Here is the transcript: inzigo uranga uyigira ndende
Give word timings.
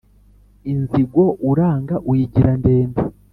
inzigo 0.71 1.23
uranga 1.49 1.95
uyigira 2.09 2.51
ndende 2.59 3.01